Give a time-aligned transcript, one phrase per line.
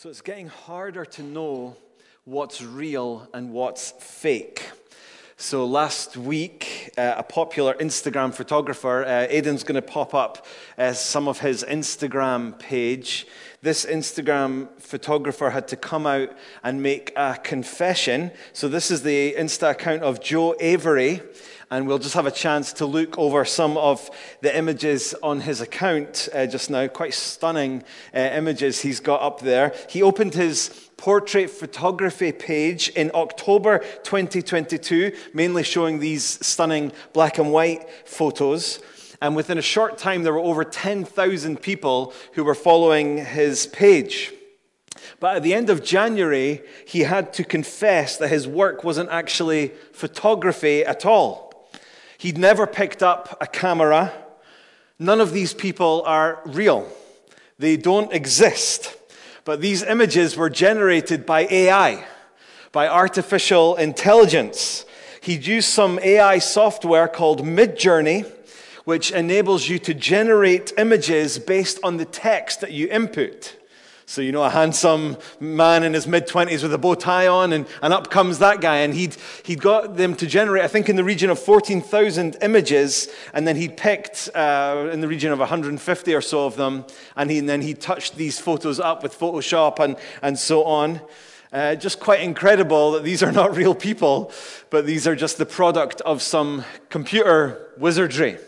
[0.00, 1.76] So it's getting harder to know
[2.22, 4.70] what's real and what's fake.
[5.36, 10.46] So last week, uh, a popular Instagram photographer, uh, Aiden's going to pop up
[10.76, 13.26] uh, some of his Instagram page.
[13.60, 16.30] This Instagram photographer had to come out
[16.62, 18.30] and make a confession.
[18.52, 21.20] So this is the Insta account of Joe Avery
[21.70, 25.60] and we'll just have a chance to look over some of the images on his
[25.60, 26.86] account uh, just now.
[26.86, 27.82] Quite stunning
[28.14, 29.74] uh, images he's got up there.
[29.88, 37.50] He opened his portrait photography page in October 2022, mainly showing these stunning black and
[37.50, 38.80] white photos.
[39.22, 44.32] And within a short time, there were over 10,000 people who were following his page.
[45.20, 49.68] But at the end of January, he had to confess that his work wasn't actually
[49.92, 51.68] photography at all.
[52.18, 54.12] He'd never picked up a camera.
[54.98, 56.88] None of these people are real,
[57.56, 58.97] they don't exist.
[59.48, 62.04] But these images were generated by AI,
[62.70, 64.84] by artificial intelligence.
[65.22, 68.30] He'd used some AI software called Midjourney,
[68.84, 73.56] which enables you to generate images based on the text that you input.
[74.08, 77.52] So, you know, a handsome man in his mid 20s with a bow tie on,
[77.52, 78.78] and, and up comes that guy.
[78.78, 79.14] And he'd,
[79.44, 83.56] he'd got them to generate, I think, in the region of 14,000 images, and then
[83.56, 86.86] he'd picked uh, in the region of 150 or so of them,
[87.16, 91.02] and, he, and then he touched these photos up with Photoshop and, and so on.
[91.52, 94.32] Uh, just quite incredible that these are not real people,
[94.70, 98.38] but these are just the product of some computer wizardry.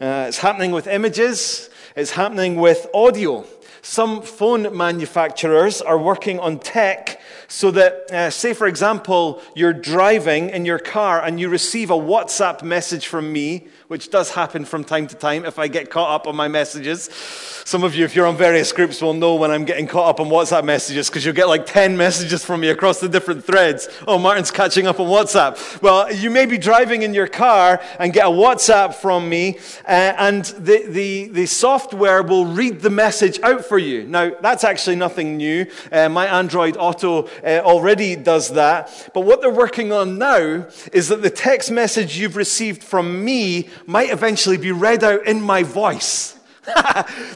[0.00, 3.46] Uh, it's happening with images, it's happening with audio.
[3.82, 10.50] Some phone manufacturers are working on tech so that, uh, say, for example, you're driving
[10.50, 14.84] in your car and you receive a WhatsApp message from me which does happen from
[14.84, 17.08] time to time if I get caught up on my messages.
[17.64, 20.20] Some of you, if you're on various groups, will know when I'm getting caught up
[20.20, 23.88] on WhatsApp messages because you'll get like 10 messages from me across the different threads.
[24.06, 25.80] Oh, Martin's catching up on WhatsApp.
[25.80, 30.14] Well, you may be driving in your car and get a WhatsApp from me, uh,
[30.18, 34.06] and the, the, the software will read the message out for you.
[34.06, 35.66] Now, that's actually nothing new.
[35.90, 39.10] Uh, my Android Auto uh, already does that.
[39.14, 43.68] But what they're working on now is that the text message you've received from me
[43.88, 46.38] might eventually be read out in my voice.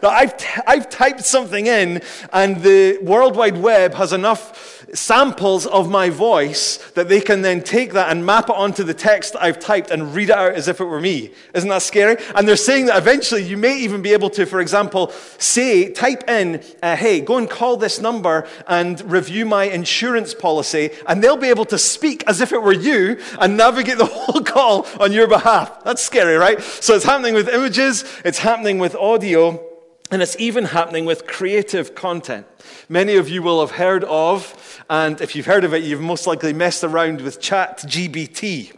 [0.02, 5.90] I've, t- I've typed something in, and the World Wide Web has enough samples of
[5.90, 9.58] my voice that they can then take that and map it onto the text I've
[9.58, 11.30] typed and read it out as if it were me.
[11.54, 12.16] Isn't that scary?
[12.34, 16.28] And they're saying that eventually you may even be able to, for example, say, type
[16.28, 21.36] in, uh, hey, go and call this number and review my insurance policy, and they'll
[21.36, 25.12] be able to speak as if it were you and navigate the whole call on
[25.12, 25.84] your behalf.
[25.84, 26.60] That's scary, right?
[26.60, 29.71] So it's happening with images, it's happening with audio.
[30.12, 32.46] And it's even happening with creative content.
[32.86, 36.26] Many of you will have heard of, and if you've heard of it, you've most
[36.26, 38.74] likely messed around with Chat GPT.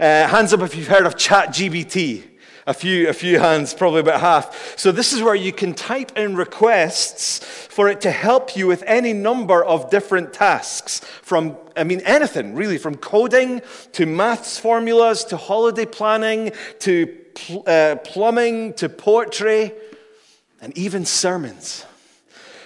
[0.00, 2.22] Uh, hands up if you've heard of Chat GPT.
[2.66, 4.78] A few, a few hands, probably about half.
[4.78, 8.82] So, this is where you can type in requests for it to help you with
[8.86, 11.00] any number of different tasks.
[11.00, 13.60] From, I mean, anything really, from coding
[13.92, 19.72] to maths formulas to holiday planning to pl- uh, plumbing to poetry
[20.60, 21.84] and even sermons.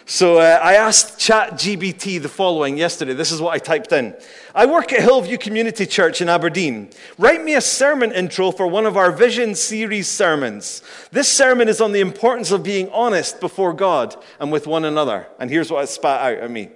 [0.06, 3.14] So uh, I asked ChatGPT the following yesterday.
[3.14, 4.14] This is what I typed in.
[4.54, 6.90] I work at Hillview Community Church in Aberdeen.
[7.16, 10.82] Write me a sermon intro for one of our Vision series sermons.
[11.10, 15.26] This sermon is on the importance of being honest before God and with one another.
[15.38, 16.68] And here's what it spat out at me.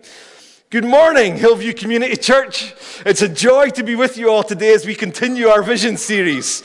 [0.71, 2.75] Good morning, Hillview Community Church.
[3.07, 6.63] It's a joy to be with you all today as we continue our vision series.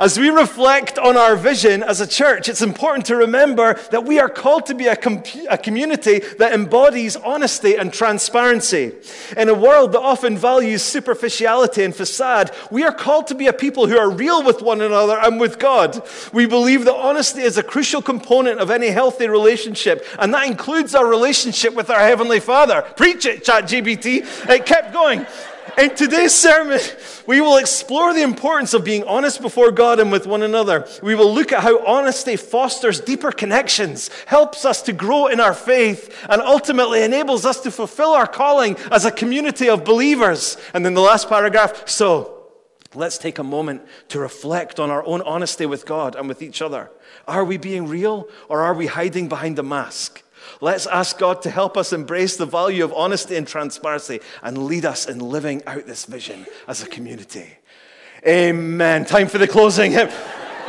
[0.00, 4.18] As we reflect on our vision as a church, it's important to remember that we
[4.18, 8.92] are called to be a, com- a community that embodies honesty and transparency.
[9.36, 13.52] In a world that often values superficiality and facade, we are called to be a
[13.52, 16.02] people who are real with one another and with God.
[16.32, 20.94] We believe that honesty is a crucial component of any healthy relationship, and that includes
[20.94, 22.80] our relationship with our Heavenly Father.
[22.96, 23.41] Preach it!
[23.42, 24.48] Chat GPT.
[24.48, 25.26] It kept going.
[25.78, 26.80] In today's sermon,
[27.26, 30.86] we will explore the importance of being honest before God and with one another.
[31.02, 35.54] We will look at how honesty fosters deeper connections, helps us to grow in our
[35.54, 40.58] faith, and ultimately enables us to fulfill our calling as a community of believers.
[40.74, 42.48] And then the last paragraph so,
[42.94, 46.60] let's take a moment to reflect on our own honesty with God and with each
[46.60, 46.90] other.
[47.26, 50.21] Are we being real or are we hiding behind a mask?
[50.60, 54.84] Let's ask God to help us embrace the value of honesty and transparency and lead
[54.84, 57.58] us in living out this vision as a community.
[58.26, 59.04] Amen.
[59.04, 59.96] Time for the closing.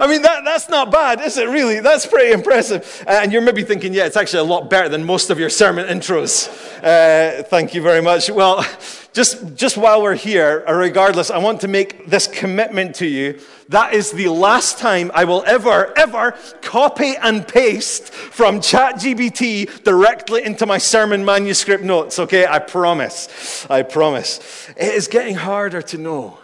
[0.00, 1.80] I mean, that, that's not bad, is it really?
[1.80, 3.04] That's pretty impressive.
[3.06, 5.50] Uh, and you're maybe thinking, yeah, it's actually a lot better than most of your
[5.50, 6.48] sermon intros.
[6.82, 8.30] Uh, thank you very much.
[8.30, 8.64] Well,
[9.12, 13.40] just, just while we're here, uh, regardless, I want to make this commitment to you.
[13.68, 20.44] That is the last time I will ever, ever copy and paste from ChatGPT directly
[20.44, 22.46] into my sermon manuscript notes, okay?
[22.46, 23.66] I promise.
[23.68, 24.68] I promise.
[24.76, 26.38] It is getting harder to know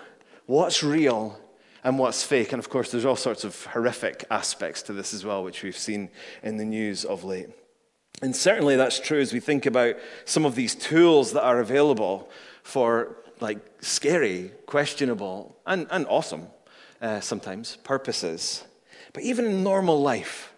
[0.46, 1.38] what's real
[1.84, 2.52] and what's fake.
[2.52, 5.76] And of course, there's all sorts of horrific aspects to this as well, which we've
[5.76, 6.10] seen
[6.42, 7.48] in the news of late.
[8.22, 12.30] And certainly that's true as we think about some of these tools that are available
[12.66, 16.48] for like scary, questionable, and, and awesome
[17.00, 18.64] uh, sometimes purposes.
[19.12, 20.52] But even in normal life,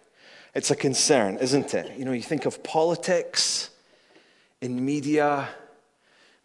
[0.55, 1.99] it's a concern, isn't it?
[1.99, 3.69] You know, you think of politics,
[4.63, 5.51] in media,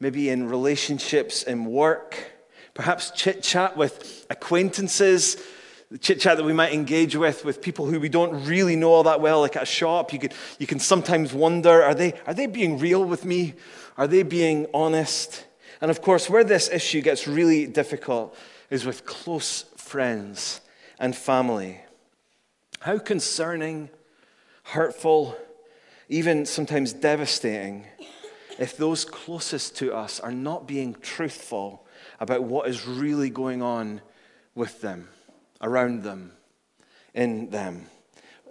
[0.01, 2.31] maybe in relationships, in work,
[2.73, 5.41] perhaps chit chat with acquaintances,
[5.89, 8.91] the chit chat that we might engage with, with people who we don't really know
[8.91, 10.11] all that well, like at a shop.
[10.11, 13.53] You, could, you can sometimes wonder are they, are they being real with me?
[13.97, 15.45] Are they being honest?
[15.83, 18.37] And of course, where this issue gets really difficult
[18.69, 20.61] is with close friends
[20.97, 21.81] and family.
[22.79, 23.89] How concerning,
[24.63, 25.35] hurtful,
[26.07, 27.83] even sometimes devastating
[28.57, 31.85] if those closest to us are not being truthful
[32.21, 33.99] about what is really going on
[34.55, 35.09] with them,
[35.59, 36.31] around them,
[37.13, 37.87] in them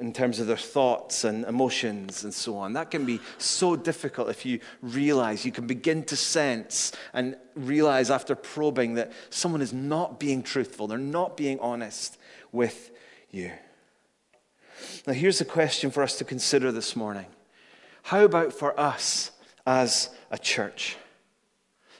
[0.03, 2.73] in terms of their thoughts and emotions and so on.
[2.73, 8.11] That can be so difficult if you realize, you can begin to sense and realize
[8.11, 12.19] after probing that someone is not being truthful, they're not being honest
[12.51, 12.91] with
[13.31, 13.53] you.
[15.07, 17.27] Now, here's a question for us to consider this morning
[18.03, 19.31] How about for us
[19.65, 20.97] as a church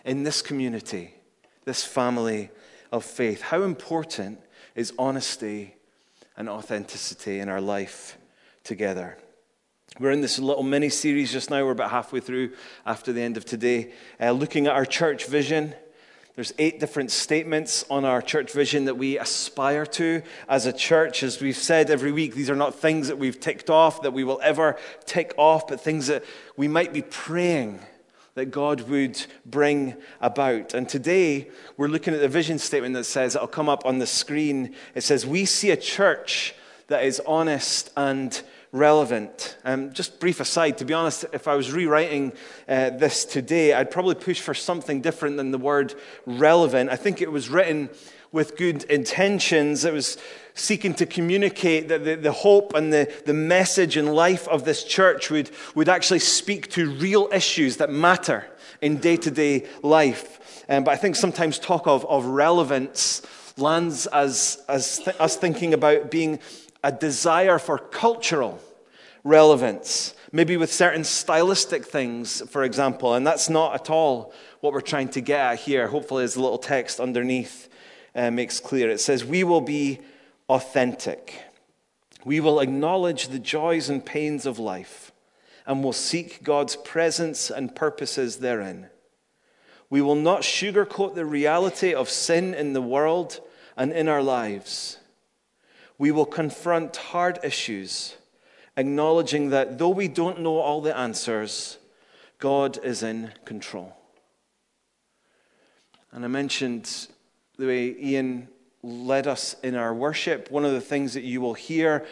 [0.05, 1.15] in this community,
[1.67, 2.51] this family
[2.91, 3.43] of faith?
[3.43, 4.41] How important
[4.75, 5.77] is honesty?
[6.37, 8.19] And authenticity in our life
[8.65, 9.19] together.
[10.01, 11.65] We're in this little mini series just now.
[11.65, 12.53] We're about halfway through
[12.87, 15.75] after the end of today, uh, looking at our church vision.
[16.35, 21.23] There's eight different statements on our church vision that we aspire to as a church.
[21.23, 24.25] As we've said every week, these are not things that we've ticked off, that we
[24.25, 26.25] will ever tick off, but things that
[26.57, 27.81] we might be praying
[28.35, 30.75] that God would bring about.
[30.75, 34.07] And today, we're looking at the vision statement that says, it'll come up on the
[34.07, 34.75] screen.
[34.95, 36.55] It says, We see a church
[36.89, 38.41] that is honest and
[38.73, 39.59] relevant.
[39.65, 42.33] Um, just brief aside, to be honest, if I was rewriting
[42.67, 45.95] uh, this today, I'd probably push for something different than the word
[46.25, 46.91] relevant.
[46.91, 47.91] I think it was written
[48.33, 49.85] with good intentions.
[49.85, 50.17] It was
[50.55, 54.85] seeking to communicate that the, the hope and the, the message and life of this
[54.85, 58.47] church would, would actually speak to real issues that matter
[58.81, 60.65] in day to day life.
[60.69, 63.23] Um, but I think sometimes talk of, of relevance
[63.57, 66.39] lands as, as th- us thinking about being
[66.85, 68.61] a desire for cultural
[69.25, 73.15] relevance, maybe with certain stylistic things, for example.
[73.15, 76.41] And that's not at all what we're trying to get at here, hopefully, as the
[76.41, 77.69] little text underneath
[78.15, 78.91] uh, makes clear.
[78.91, 80.01] It says, We will be
[80.53, 81.45] authentic.
[82.25, 85.11] We will acknowledge the joys and pains of life
[85.67, 88.89] and will seek God's presence and purposes therein.
[89.89, 93.41] We will not sugarcoat the reality of sin in the world
[93.77, 94.99] and in our lives.
[95.97, 98.17] We will confront hard issues,
[98.77, 101.79] acknowledging that though we don't know all the answers,
[102.39, 103.97] God is in control.
[106.11, 107.09] And I mentioned
[107.57, 108.49] the way Ian
[108.83, 110.51] led us in our worship.
[110.51, 112.05] One of the things that you will hear,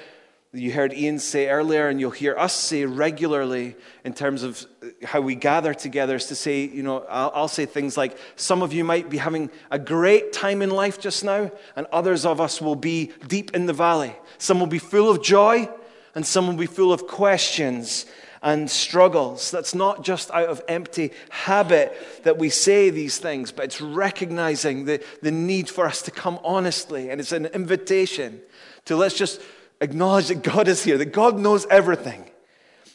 [0.52, 4.64] you heard Ian say earlier, and you'll hear us say regularly in terms of
[5.04, 8.62] how we gather together, is to say, you know, I'll, I'll say things like, some
[8.62, 12.40] of you might be having a great time in life just now, and others of
[12.40, 14.14] us will be deep in the valley.
[14.38, 15.68] Some will be full of joy,
[16.14, 18.06] and some will be full of questions
[18.42, 19.50] and struggles.
[19.50, 24.86] That's not just out of empty habit that we say these things, but it's recognizing
[24.86, 27.10] the, the need for us to come honestly.
[27.10, 28.40] And it's an invitation
[28.86, 29.40] to let's just
[29.80, 32.30] acknowledge that God is here, that God knows everything,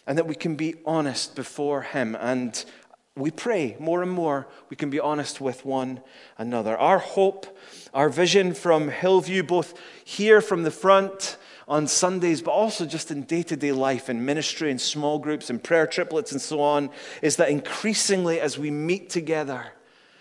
[0.08, 2.16] and that we can be honest before Him.
[2.20, 2.64] And
[3.16, 6.02] we pray more and more we can be honest with one
[6.38, 6.78] another.
[6.78, 7.58] Our hope,
[7.94, 11.38] our vision from Hillview, both here from the front
[11.68, 15.50] on Sundays, but also just in day to day life, in ministry, in small groups,
[15.50, 16.90] in prayer triplets, and so on,
[17.22, 19.74] is that increasingly as we meet together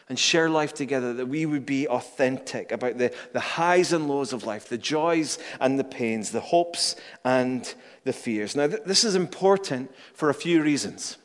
[0.08, 4.32] and share life together, that we would be authentic about the, the highs and lows
[4.32, 7.74] of life, the joys and the pains, the hopes and
[8.04, 8.54] the fears.
[8.54, 11.16] Now, th- this is important for a few reasons.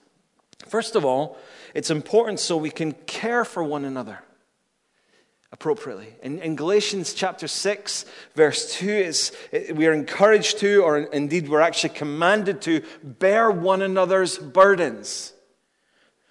[0.68, 1.38] First of all,
[1.74, 4.20] it's important so we can care for one another.
[5.52, 6.14] Appropriately.
[6.22, 11.50] In, in, Galatians chapter 6, verse 2, it's, it, we are encouraged to, or indeed
[11.50, 15.34] we're actually commanded to, bear one another's burdens.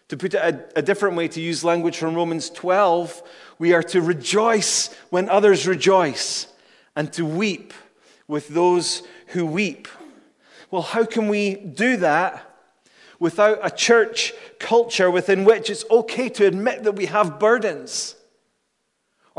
[0.08, 3.22] To put it a, a different way, to use language from Romans 12,
[3.58, 6.46] we are to rejoice when others rejoice
[6.94, 7.72] and to weep
[8.28, 9.88] with those who weep.
[10.70, 12.44] Well, how can we do that
[13.18, 18.14] without a church culture within which it's okay to admit that we have burdens?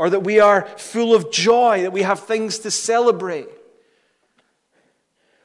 [0.00, 3.46] Or that we are full of joy, that we have things to celebrate.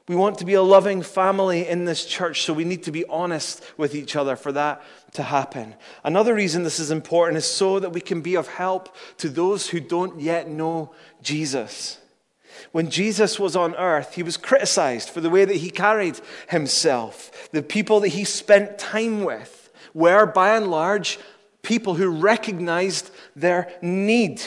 [0.07, 3.03] We want to be a loving family in this church, so we need to be
[3.07, 4.81] honest with each other for that
[5.15, 5.75] to happen.
[6.05, 9.67] Another reason this is important is so that we can be of help to those
[9.67, 11.97] who don't yet know Jesus.
[12.71, 17.50] When Jesus was on earth, he was criticized for the way that he carried himself.
[17.51, 21.19] The people that he spent time with were, by and large,
[21.65, 24.41] people who recognized their need.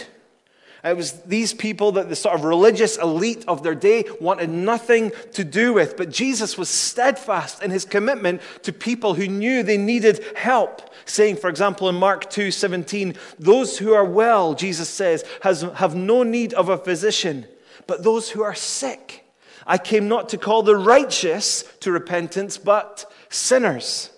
[0.84, 5.10] It was these people that the sort of religious elite of their day wanted nothing
[5.32, 5.96] to do with.
[5.96, 10.82] But Jesus was steadfast in his commitment to people who knew they needed help.
[11.04, 15.96] Saying, for example, in Mark 2 17, those who are well, Jesus says, has, have
[15.96, 17.46] no need of a physician,
[17.86, 19.24] but those who are sick.
[19.66, 24.10] I came not to call the righteous to repentance, but sinners.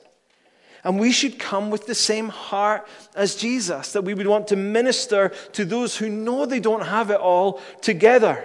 [0.84, 4.56] And we should come with the same heart as Jesus, that we would want to
[4.56, 8.44] minister to those who know they don't have it all together.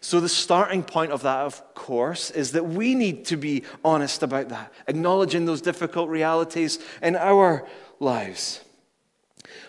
[0.00, 4.22] So, the starting point of that, of course, is that we need to be honest
[4.22, 7.66] about that, acknowledging those difficult realities in our
[7.98, 8.60] lives.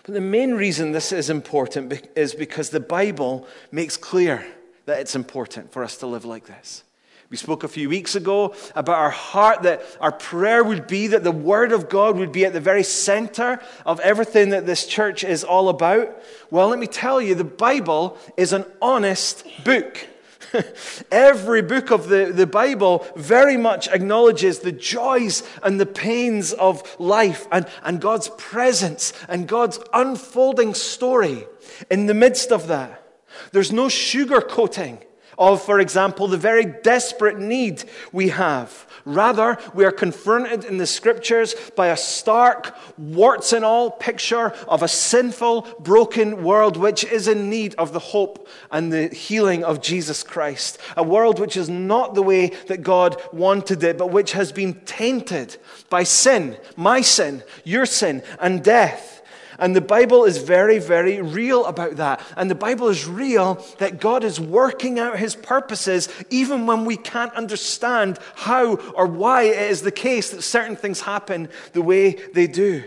[0.04, 4.46] But the main reason this is important is because the Bible makes clear
[4.86, 6.84] that it's important for us to live like this.
[7.30, 11.22] We spoke a few weeks ago about our heart, that our prayer would be that
[11.22, 15.22] the Word of God would be at the very center of everything that this church
[15.22, 16.20] is all about.
[16.50, 20.08] Well, let me tell you, the Bible is an honest book.
[21.12, 26.82] Every book of the, the Bible very much acknowledges the joys and the pains of
[26.98, 31.46] life and, and God's presence and God's unfolding story
[31.88, 33.06] in the midst of that.
[33.52, 35.04] There's no sugarcoating
[35.40, 37.82] of, for example, the very desperate need
[38.12, 38.86] we have.
[39.06, 44.82] Rather, we are confronted in the scriptures by a stark, warts and all picture of
[44.82, 49.80] a sinful, broken world which is in need of the hope and the healing of
[49.80, 50.78] Jesus Christ.
[50.98, 54.74] A world which is not the way that God wanted it, but which has been
[54.84, 55.56] tainted
[55.88, 59.19] by sin, my sin, your sin, and death.
[59.60, 62.20] And the Bible is very, very real about that.
[62.36, 66.96] And the Bible is real that God is working out his purposes even when we
[66.96, 72.12] can't understand how or why it is the case that certain things happen the way
[72.34, 72.82] they do.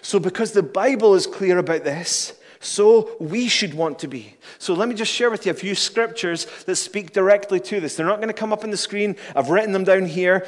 [0.00, 4.36] So, because the Bible is clear about this, so we should want to be.
[4.58, 7.96] So let me just share with you a few scriptures that speak directly to this.
[7.96, 9.16] They're not going to come up on the screen.
[9.34, 10.46] I've written them down here.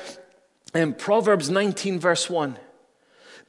[0.74, 2.56] In Proverbs 19, verse 1.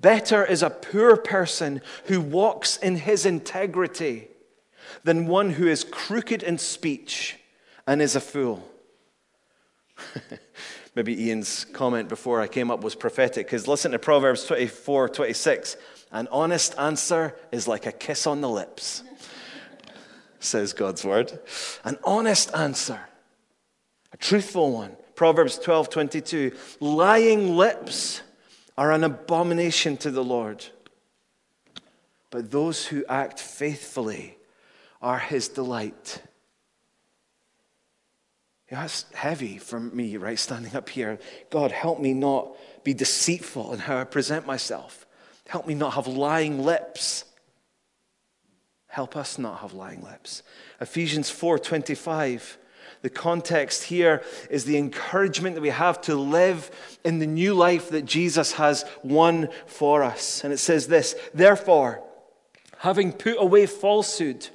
[0.02, 4.28] Better is a poor person who walks in his integrity
[5.04, 7.38] than one who is crooked in speech
[7.88, 8.68] and is a fool.
[10.96, 15.78] Maybe Ian's comment before I came up was prophetic, because listen to Proverbs 24 26.
[16.12, 19.04] An honest answer is like a kiss on the lips,
[20.40, 21.38] says God's word.
[21.84, 23.00] An honest answer,
[24.14, 24.96] a truthful one.
[25.16, 26.52] Proverbs 12 22.
[26.80, 28.22] Lying lips
[28.78, 30.66] are an abomination to the Lord.
[32.30, 34.38] But those who act faithfully
[35.02, 36.22] are his delight.
[38.72, 41.20] Yeah, that's heavy for me, right, standing up here.
[41.50, 45.06] God, help me not be deceitful in how I present myself.
[45.48, 47.26] Help me not have lying lips.
[48.88, 50.42] Help us not have lying lips.
[50.82, 52.58] Ephesians 4:25
[53.06, 56.72] the context here is the encouragement that we have to live
[57.04, 60.44] in the new life that Jesus has won for us.
[60.44, 62.02] And it says this Therefore,
[62.80, 64.50] having put away falsehood,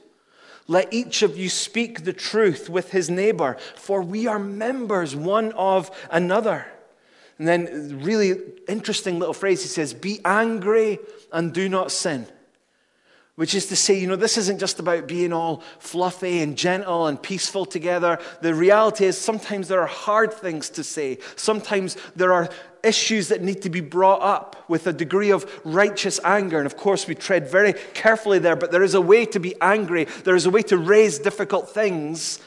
[0.67, 5.53] let each of you speak the truth with his neighbor, for we are members one
[5.53, 6.67] of another.
[7.39, 8.35] And then, really
[8.67, 10.99] interesting little phrase he says, Be angry
[11.33, 12.27] and do not sin.
[13.41, 17.07] Which is to say, you know, this isn't just about being all fluffy and gentle
[17.07, 18.19] and peaceful together.
[18.43, 21.17] The reality is sometimes there are hard things to say.
[21.37, 22.51] Sometimes there are
[22.83, 26.59] issues that need to be brought up with a degree of righteous anger.
[26.59, 29.55] And of course, we tread very carefully there, but there is a way to be
[29.63, 30.05] angry.
[30.05, 32.41] There is a way to raise difficult things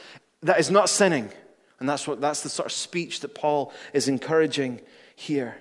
[0.44, 1.28] that is not sinning.
[1.80, 4.80] And that's, what, that's the sort of speech that Paul is encouraging
[5.16, 5.56] here.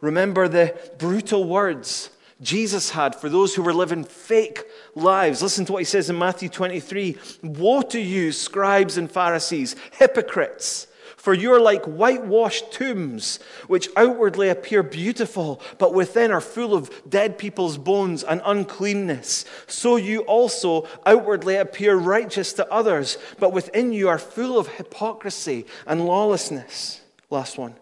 [0.00, 4.64] Remember the brutal words Jesus had for those who were living fake
[4.94, 5.42] lives.
[5.42, 10.86] Listen to what he says in Matthew 23 Woe to you, scribes and Pharisees, hypocrites!
[11.26, 16.88] For you are like whitewashed tombs, which outwardly appear beautiful, but within are full of
[17.08, 19.44] dead people's bones and uncleanness.
[19.66, 25.66] So you also outwardly appear righteous to others, but within you are full of hypocrisy
[25.84, 27.00] and lawlessness.
[27.28, 27.74] Last one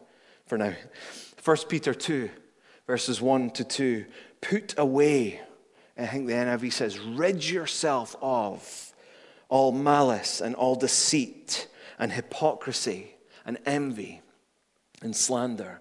[0.47, 0.73] for now.
[1.45, 2.31] 1 Peter 2,
[2.87, 4.07] verses 1 to 2.
[4.45, 5.41] Put away,
[5.97, 8.93] I think the NIV says, rid yourself of
[9.49, 11.67] all malice and all deceit
[11.99, 13.15] and hypocrisy
[13.47, 14.21] and envy
[15.01, 15.81] and slander.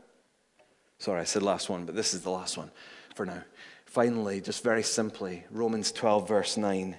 [0.98, 2.72] Sorry, I said last one, but this is the last one
[3.16, 3.44] for now.
[3.86, 6.96] Finally, just very simply, Romans 12, verse 9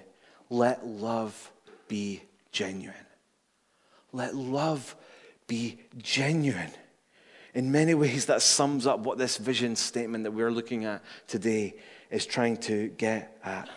[0.51, 1.51] let love
[1.87, 2.93] be genuine.
[4.13, 4.95] Let love
[5.47, 6.71] be genuine.
[7.55, 11.75] In many ways, that sums up what this vision statement that we're looking at today
[12.11, 13.69] is trying to get at.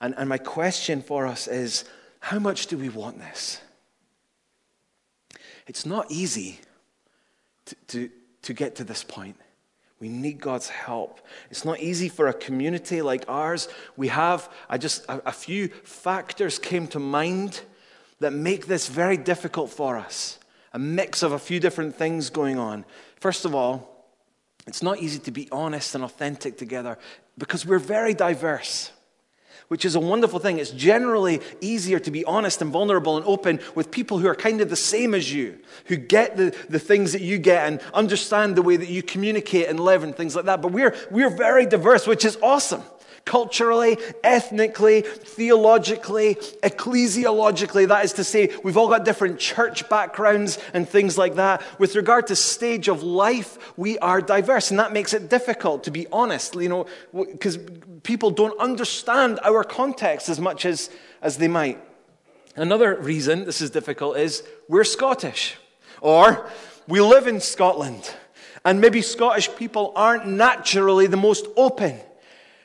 [0.00, 1.84] And, and my question for us is
[2.20, 3.60] how much do we want this?
[5.66, 6.60] It's not easy
[7.64, 8.10] to, to,
[8.42, 9.36] to get to this point.
[9.98, 11.20] We need God's help.
[11.50, 13.68] It's not easy for a community like ours.
[13.96, 17.62] We have, I just, a, a few factors came to mind
[18.20, 20.38] that make this very difficult for us.
[20.76, 22.84] A mix of a few different things going on.
[23.18, 24.06] First of all,
[24.66, 26.98] it's not easy to be honest and authentic together
[27.38, 28.90] because we're very diverse
[29.68, 30.58] which is a wonderful thing.
[30.58, 34.60] It's generally easier to be honest and vulnerable and open with people who are kind
[34.60, 38.54] of the same as you, who get the, the things that you get and understand
[38.54, 40.62] the way that you communicate and live and things like that.
[40.62, 42.82] But we're, we're very diverse, which is awesome
[43.26, 47.88] culturally, ethnically, theologically, ecclesiologically.
[47.88, 51.62] That is to say, we've all got different church backgrounds and things like that.
[51.78, 55.90] With regard to stage of life, we are diverse, and that makes it difficult to
[55.90, 57.58] be honest, you know, because
[58.04, 60.88] people don't understand our context as much as,
[61.20, 61.82] as they might.
[62.54, 65.56] Another reason this is difficult is we're Scottish,
[66.00, 66.48] or
[66.86, 68.14] we live in Scotland.
[68.64, 72.00] And maybe Scottish people aren't naturally the most open.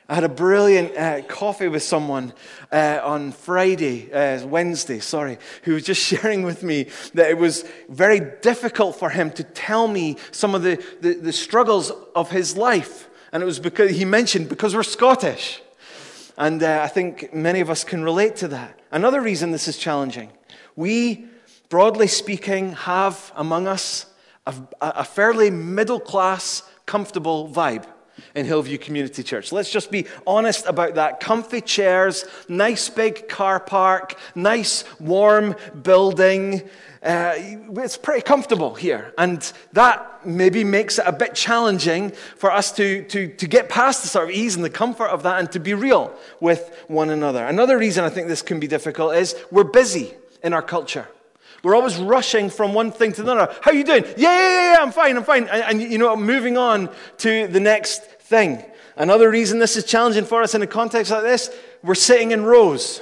[0.08, 2.32] I had a brilliant uh, coffee with someone
[2.72, 7.64] uh, on Friday, uh, Wednesday, sorry, who was just sharing with me that it was
[7.88, 12.56] very difficult for him to tell me some of the, the, the struggles of his
[12.56, 13.08] life.
[13.32, 15.62] And it was because he mentioned, because we're Scottish.
[16.36, 18.80] And uh, I think many of us can relate to that.
[18.90, 20.30] Another reason this is challenging
[20.74, 21.26] we,
[21.68, 24.06] broadly speaking, have among us
[24.46, 27.86] a, a fairly middle class, comfortable vibe
[28.34, 29.52] in Hillview Community Church.
[29.52, 31.20] Let's just be honest about that.
[31.20, 36.62] Comfy chairs, nice big car park, nice warm building.
[37.02, 39.12] Uh, it's pretty comfortable here.
[39.18, 44.02] And that maybe makes it a bit challenging for us to, to, to get past
[44.02, 47.10] the sort of ease and the comfort of that and to be real with one
[47.10, 47.44] another.
[47.44, 51.08] Another reason I think this can be difficult is we're busy in our culture.
[51.62, 53.54] We're always rushing from one thing to another.
[53.60, 54.04] How are you doing?
[54.16, 55.44] Yeah, yeah, yeah, I'm fine, I'm fine.
[55.44, 58.64] And, and you know, moving on to the next thing.
[58.96, 61.50] Another reason this is challenging for us in a context like this,
[61.82, 63.00] we're sitting in rows.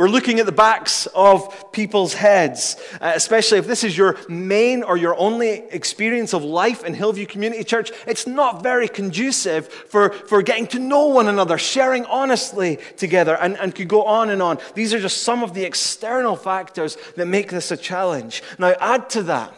[0.00, 4.82] We're looking at the backs of people's heads, uh, especially if this is your main
[4.82, 7.92] or your only experience of life in Hillview Community Church.
[8.06, 13.58] It's not very conducive for, for getting to know one another, sharing honestly together, and,
[13.58, 14.56] and could go on and on.
[14.74, 18.42] These are just some of the external factors that make this a challenge.
[18.58, 19.52] Now, add to that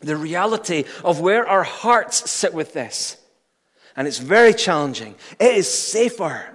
[0.00, 3.18] the reality of where our hearts sit with this
[3.96, 5.14] and it's very challenging.
[5.38, 6.54] It is safer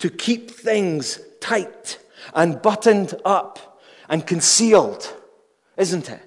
[0.00, 1.98] to keep things tight
[2.34, 5.12] and buttoned up and concealed,
[5.76, 6.20] isn't it?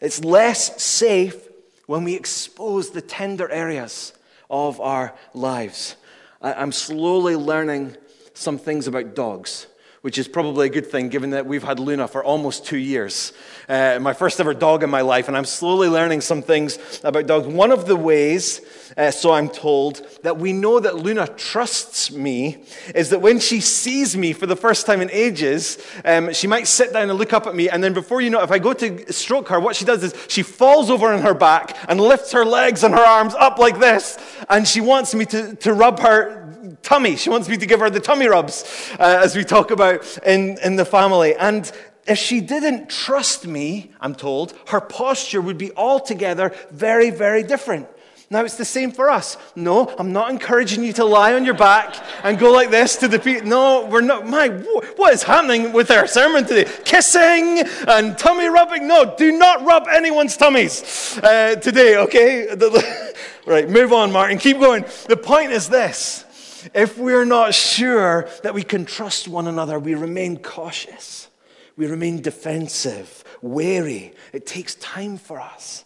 [0.00, 1.48] It's less safe
[1.86, 4.12] when we expose the tender areas
[4.50, 5.96] of our lives.
[6.42, 7.96] I'm slowly learning
[8.34, 9.66] some things about dogs
[10.06, 13.32] which is probably a good thing given that we've had Luna for almost two years.
[13.68, 17.26] Uh, my first ever dog in my life, and I'm slowly learning some things about
[17.26, 17.48] dogs.
[17.48, 18.60] One of the ways,
[18.96, 22.62] uh, so I'm told, that we know that Luna trusts me
[22.94, 26.68] is that when she sees me for the first time in ages, um, she might
[26.68, 28.60] sit down and look up at me, and then before you know, it, if I
[28.60, 32.00] go to stroke her, what she does is she falls over on her back and
[32.00, 35.72] lifts her legs and her arms up like this, and she wants me to, to
[35.72, 36.45] rub her
[36.82, 37.16] tummy.
[37.16, 40.58] She wants me to give her the tummy rubs, uh, as we talk about in,
[40.62, 41.34] in the family.
[41.34, 41.70] And
[42.06, 47.88] if she didn't trust me, I'm told, her posture would be altogether very, very different.
[48.28, 49.36] Now it's the same for us.
[49.54, 53.08] No, I'm not encouraging you to lie on your back and go like this to
[53.08, 53.46] the people.
[53.46, 54.26] No, we're not.
[54.26, 56.68] My, what is happening with our sermon today?
[56.84, 58.88] Kissing and tummy rubbing?
[58.88, 62.48] No, do not rub anyone's tummies uh, today, okay?
[63.46, 64.38] Right, move on, Martin.
[64.38, 64.84] Keep going.
[65.06, 66.25] The point is this
[66.74, 71.28] if we're not sure that we can trust one another, we remain cautious,
[71.76, 74.14] we remain defensive, wary.
[74.32, 75.84] It takes time for us.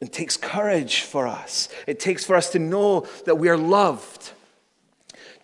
[0.00, 1.68] It takes courage for us.
[1.86, 4.32] It takes for us to know that we are loved,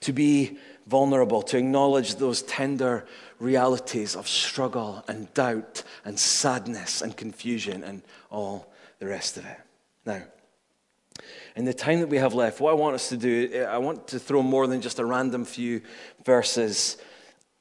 [0.02, 3.06] to be vulnerable, to acknowledge those tender
[3.38, 9.58] realities of struggle and doubt and sadness and confusion and all the rest of it.
[10.04, 10.22] Now,
[11.56, 14.08] in the time that we have left, what I want us to do, I want
[14.08, 15.82] to throw more than just a random few
[16.24, 16.96] verses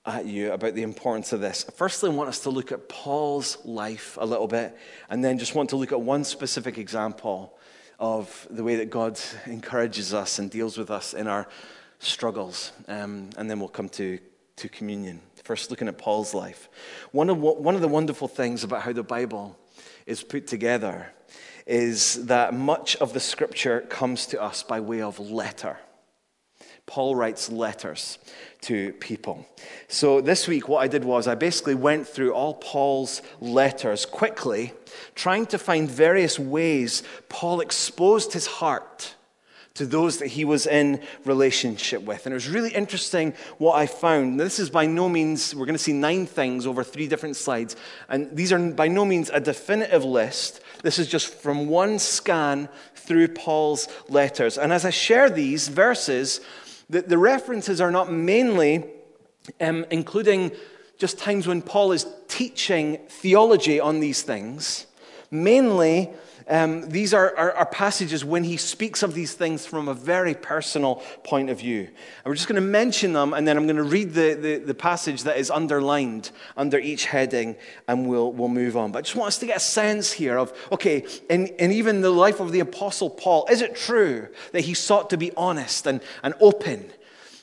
[0.05, 1.65] at you about the importance of this.
[1.75, 4.77] Firstly, I want us to look at Paul's life a little bit,
[5.09, 7.57] and then just want to look at one specific example
[7.99, 11.47] of the way that God encourages us and deals with us in our
[11.99, 12.71] struggles.
[12.87, 14.19] Um, and then we'll come to,
[14.55, 15.21] to communion.
[15.43, 16.69] First, looking at Paul's life.
[17.11, 19.57] One of, one of the wonderful things about how the Bible
[20.05, 21.11] is put together
[21.69, 25.77] is that much of the scripture comes to us by way of letter.
[26.87, 28.17] Paul writes letters
[28.61, 29.47] to people.
[29.87, 34.73] So this week, what I did was I basically went through all Paul's letters quickly,
[35.13, 39.13] trying to find various ways Paul exposed his heart
[39.75, 42.25] to those that he was in relationship with.
[42.25, 44.39] And it was really interesting what I found.
[44.39, 47.75] This is by no means, we're going to see nine things over three different slides.
[48.09, 50.61] And these are by no means a definitive list.
[50.83, 54.57] This is just from one scan through Paul's letters.
[54.57, 56.41] And as I share these verses,
[56.89, 58.85] the, the references are not mainly
[59.59, 60.51] um, including
[60.97, 64.85] just times when Paul is teaching theology on these things.
[65.31, 66.09] Mainly,
[66.49, 70.33] um, these are, are, are, passages when he speaks of these things from a very
[70.33, 71.81] personal point of view.
[71.81, 74.55] And we're just going to mention them, and then I'm going to read the, the,
[74.57, 77.55] the, passage that is underlined under each heading,
[77.87, 78.91] and we'll, we'll move on.
[78.91, 82.01] But I just want us to get a sense here of okay, in, in even
[82.01, 85.85] the life of the Apostle Paul, is it true that he sought to be honest
[85.85, 86.91] and, and open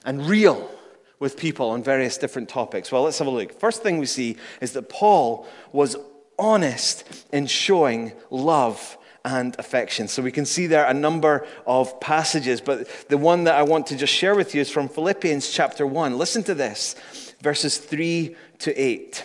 [0.04, 0.70] and real?
[1.18, 2.92] With people on various different topics.
[2.92, 3.58] Well, let's have a look.
[3.58, 5.96] First thing we see is that Paul was
[6.38, 10.06] honest in showing love and affection.
[10.08, 13.88] So we can see there a number of passages, but the one that I want
[13.88, 16.16] to just share with you is from Philippians chapter 1.
[16.16, 16.94] Listen to this,
[17.40, 19.24] verses 3 to 8.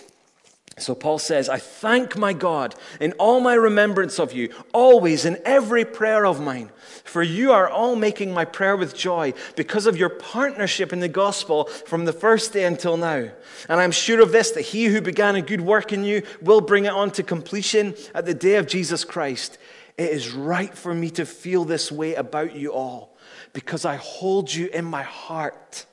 [0.81, 5.37] So Paul says, I thank my God in all my remembrance of you, always in
[5.45, 6.71] every prayer of mine.
[7.03, 11.07] For you are all making my prayer with joy because of your partnership in the
[11.07, 13.29] gospel from the first day until now.
[13.69, 16.61] And I'm sure of this, that he who began a good work in you will
[16.61, 19.57] bring it on to completion at the day of Jesus Christ.
[19.97, 23.15] It is right for me to feel this way about you all
[23.53, 25.85] because I hold you in my heart.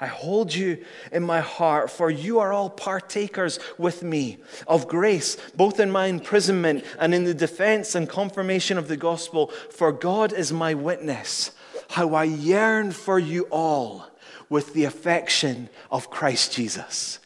[0.00, 0.82] I hold you
[1.12, 6.06] in my heart, for you are all partakers with me of grace, both in my
[6.06, 9.48] imprisonment and in the defense and confirmation of the gospel.
[9.70, 11.50] For God is my witness,
[11.90, 14.06] how I yearn for you all
[14.48, 17.18] with the affection of Christ Jesus.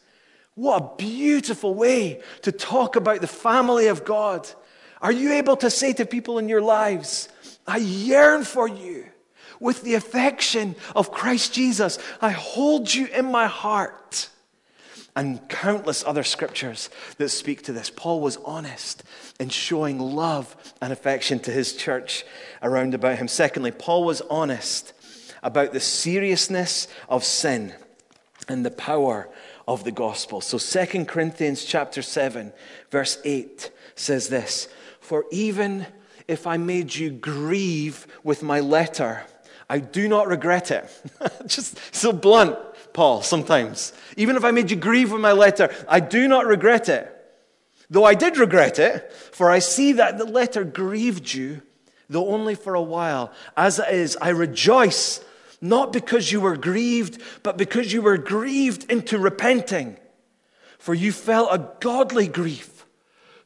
[0.55, 4.49] What a beautiful way to talk about the family of God.
[5.01, 7.29] Are you able to say to people in your lives,
[7.65, 9.05] I yearn for you?
[9.59, 11.99] With the affection of Christ Jesus.
[12.21, 14.29] I hold you in my heart.
[15.17, 16.89] And countless other scriptures
[17.19, 17.89] that speak to this.
[17.89, 19.01] Paul was honest
[19.39, 22.25] in showing love and affection to his church
[22.61, 23.29] around about him.
[23.29, 24.91] Secondly, Paul was honest
[25.41, 27.73] about the seriousness of sin
[28.49, 29.29] and the power
[29.67, 30.41] of the gospel.
[30.41, 32.51] So 2 Corinthians chapter 7
[32.91, 34.67] verse 8 says this,
[34.99, 35.87] "For even
[36.27, 39.23] if I made you grieve with my letter,
[39.69, 40.89] I do not regret it.
[41.47, 42.57] Just so blunt,
[42.93, 43.93] Paul, sometimes.
[44.15, 47.11] Even if I made you grieve with my letter, I do not regret it.
[47.89, 51.61] Though I did regret it, for I see that the letter grieved you,
[52.09, 53.31] though only for a while.
[53.55, 55.23] As it is, I rejoice,
[55.61, 59.97] not because you were grieved, but because you were grieved into repenting.
[60.77, 62.85] For you felt a godly grief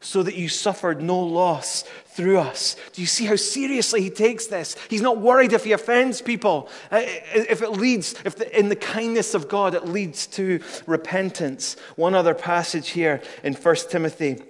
[0.02, 1.84] so that you suffered no loss
[2.20, 2.76] through us.
[2.92, 4.76] Do you see how seriously he takes this?
[4.90, 8.76] He's not worried if he offends people, uh, if it leads, if the, in the
[8.76, 11.78] kindness of God it leads to repentance.
[11.96, 14.44] One other passage here in 1 Timothy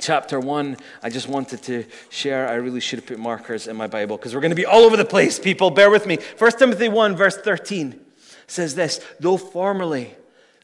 [0.00, 3.86] chapter 1 i just wanted to share i really should have put markers in my
[3.86, 6.50] bible because we're going to be all over the place people bear with me 1
[6.58, 7.98] timothy 1 verse 13
[8.46, 10.14] says this though formerly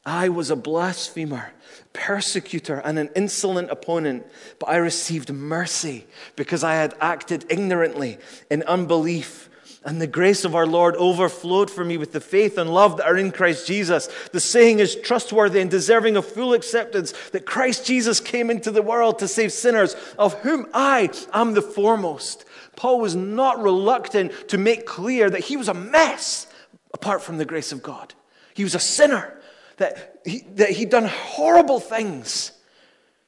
[0.05, 1.53] i was a blasphemer
[1.93, 4.27] persecutor and an insolent opponent,
[4.59, 8.19] but I received mercy because I had acted ignorantly
[8.51, 9.49] in unbelief.
[9.85, 13.07] And the grace of our Lord overflowed for me with the faith and love that
[13.07, 14.09] are in Christ Jesus.
[14.31, 18.81] The saying is trustworthy and deserving of full acceptance that Christ Jesus came into the
[18.81, 22.45] world to save sinners, of whom I am the foremost.
[22.77, 26.47] Paul was not reluctant to make clear that he was a mess
[26.95, 28.15] apart from the grace of God.
[28.55, 29.37] He was a sinner,
[29.79, 32.53] that, he, that he'd done horrible things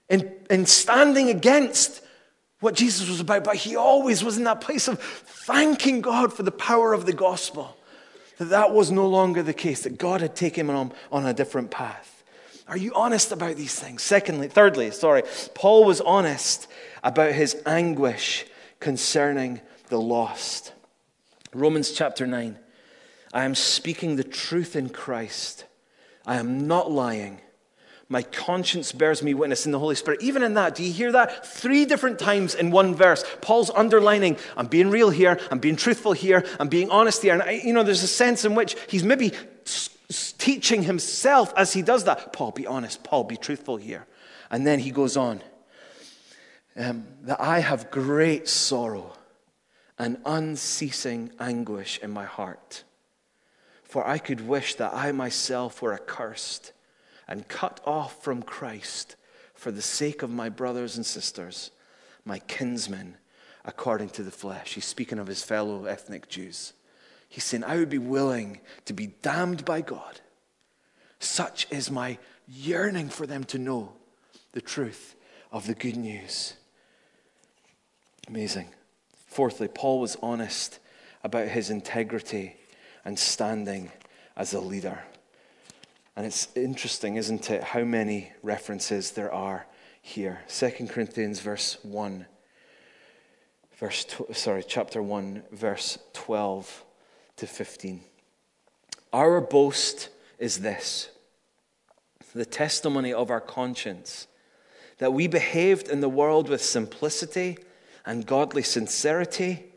[0.08, 2.02] in, in standing against
[2.60, 6.42] what Jesus was about, but he always was in that place of thanking God for
[6.42, 7.76] the power of the gospel.
[8.38, 11.34] That that was no longer the case, that God had taken him on, on a
[11.34, 12.24] different path.
[12.66, 14.02] Are you honest about these things?
[14.02, 15.22] Secondly, thirdly, sorry,
[15.54, 16.66] Paul was honest
[17.02, 18.46] about his anguish
[18.80, 20.72] concerning the lost.
[21.52, 22.58] Romans chapter 9.
[23.32, 25.64] I am speaking the truth in Christ.
[26.26, 27.40] I am not lying.
[28.08, 30.22] My conscience bears me witness in the Holy Spirit.
[30.22, 31.46] Even in that, do you hear that?
[31.46, 33.24] Three different times in one verse.
[33.40, 37.32] Paul's underlining, I'm being real here, I'm being truthful here, I'm being honest here.
[37.32, 39.32] And, I, you know, there's a sense in which he's maybe
[40.38, 42.32] teaching himself as he does that.
[42.32, 43.02] Paul, be honest.
[43.02, 44.06] Paul, be truthful here.
[44.50, 45.42] And then he goes on
[46.76, 49.12] um, that I have great sorrow
[49.98, 52.84] and unceasing anguish in my heart.
[53.94, 56.72] For I could wish that I myself were accursed
[57.28, 59.14] and cut off from Christ
[59.54, 61.70] for the sake of my brothers and sisters,
[62.24, 63.18] my kinsmen,
[63.64, 64.74] according to the flesh.
[64.74, 66.72] He's speaking of his fellow ethnic Jews.
[67.28, 70.18] He's saying, I would be willing to be damned by God.
[71.20, 73.92] Such is my yearning for them to know
[74.54, 75.14] the truth
[75.52, 76.54] of the good news.
[78.26, 78.70] Amazing.
[79.28, 80.80] Fourthly, Paul was honest
[81.22, 82.56] about his integrity
[83.04, 83.90] and standing
[84.36, 85.02] as a leader.
[86.16, 89.66] And it's interesting, isn't it, how many references there are
[90.00, 90.40] here.
[90.48, 92.26] 2 Corinthians verse 1
[93.78, 96.84] verse sorry, chapter 1 verse 12
[97.36, 98.00] to 15.
[99.12, 101.10] Our boast is this:
[102.34, 104.26] the testimony of our conscience
[104.98, 107.58] that we behaved in the world with simplicity
[108.06, 109.72] and godly sincerity,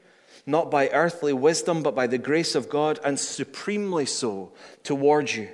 [0.47, 5.49] not by earthly wisdom, but by the grace of God, and supremely so towards you.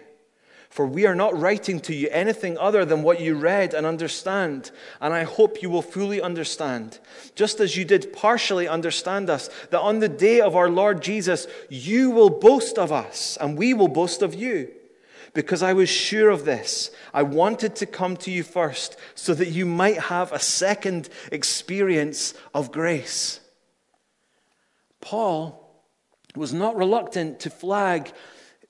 [0.69, 4.71] For we are not writing to you anything other than what you read and understand,
[4.99, 6.97] and I hope you will fully understand,
[7.36, 11.45] just as you did partially understand us, that on the day of our Lord Jesus,
[11.69, 14.71] you will boast of us, and we will boast of you.
[15.36, 19.49] Because I was sure of this, I wanted to come to you first, so that
[19.49, 23.39] you might have a second experience of grace.
[25.03, 25.59] Paul
[26.35, 28.11] was not reluctant to flag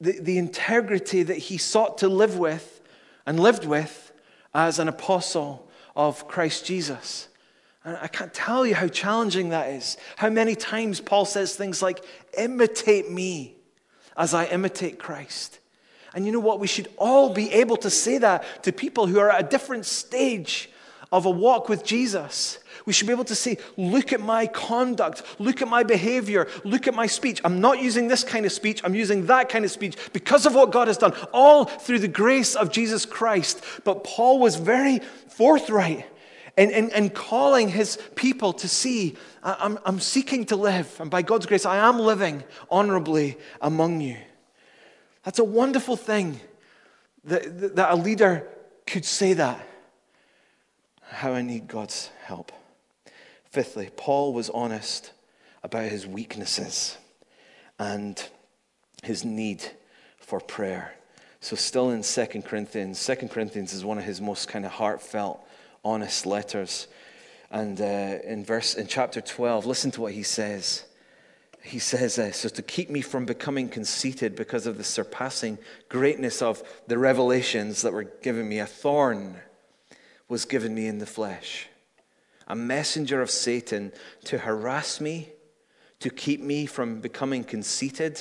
[0.02, 2.82] the, the integrity that he sought to live with
[3.26, 4.12] and lived with
[4.54, 7.30] as an apostle of Christ Jesus.
[7.86, 9.98] And I can't tell you how challenging that is.
[10.18, 12.04] How many times Paul says things like,
[12.38, 13.56] imitate me
[14.18, 15.60] as I imitate Christ.
[16.14, 16.60] And you know what?
[16.60, 19.86] We should all be able to say that to people who are at a different
[19.86, 20.70] stage
[21.14, 22.58] of a walk with Jesus.
[22.88, 26.88] We should be able to say, look at my conduct, look at my behavior, look
[26.88, 27.40] at my speech.
[27.46, 30.56] I'm not using this kind of speech, I'm using that kind of speech because of
[30.56, 33.64] what God has done, all through the grace of Jesus Christ.
[33.84, 35.00] But Paul was very
[35.30, 36.08] forthright
[36.58, 41.22] in, in, in calling his people to see, I'm, I'm seeking to live, and by
[41.22, 44.18] God's grace, I am living honorably among you.
[45.24, 46.40] That's a wonderful thing
[47.26, 48.50] that, that a leader
[48.88, 49.68] could say that
[51.14, 52.52] how I need God's help.
[53.46, 55.12] Fifthly, Paul was honest
[55.62, 56.98] about his weaknesses
[57.80, 58.22] and
[59.04, 59.64] his need
[60.18, 60.96] for prayer.
[61.40, 65.46] So, still in 2 Corinthians, 2 Corinthians is one of his most kind of heartfelt,
[65.84, 66.88] honest letters.
[67.52, 70.86] And uh, in verse in chapter 12, listen to what he says.
[71.62, 76.42] He says, uh, So to keep me from becoming conceited because of the surpassing greatness
[76.42, 79.36] of the revelations that were given me, a thorn
[80.34, 81.68] was given me in the flesh,
[82.48, 83.94] a messenger of Satan
[84.26, 85.30] to harass me,
[86.00, 88.20] to keep me from becoming conceited.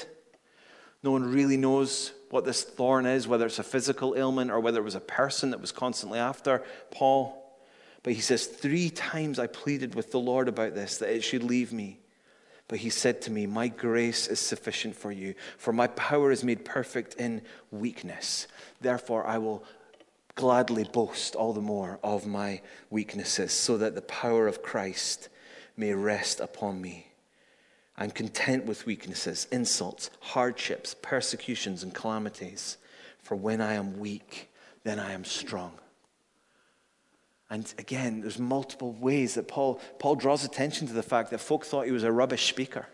[1.02, 4.78] No one really knows what this thorn is, whether it's a physical ailment or whether
[4.78, 7.50] it was a person that was constantly after Paul.
[8.02, 11.42] But he says, Three times I pleaded with the Lord about this, that it should
[11.42, 11.98] leave me.
[12.68, 16.44] But he said to me, My grace is sufficient for you, for my power is
[16.44, 18.48] made perfect in weakness.
[18.82, 19.64] Therefore, I will
[20.34, 25.28] gladly boast all the more of my weaknesses, so that the power of Christ
[25.76, 27.08] may rest upon me.
[27.96, 32.78] I'm content with weaknesses, insults, hardships, persecutions, and calamities.
[33.22, 34.50] For when I am weak,
[34.82, 35.72] then I am strong.
[37.50, 41.66] And again, there's multiple ways that Paul, Paul draws attention to the fact that folk
[41.66, 42.86] thought he was a rubbish speaker.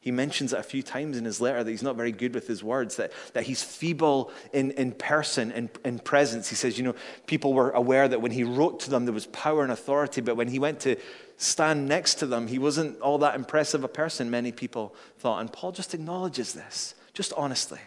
[0.00, 2.46] He mentions it a few times in his letter that he's not very good with
[2.46, 6.48] his words, that, that he's feeble in, in person, in, in presence.
[6.48, 6.94] He says, you know,
[7.26, 10.36] people were aware that when he wrote to them, there was power and authority, but
[10.36, 10.96] when he went to
[11.36, 15.40] stand next to them, he wasn't all that impressive a person, many people thought.
[15.40, 17.80] And Paul just acknowledges this, just honestly.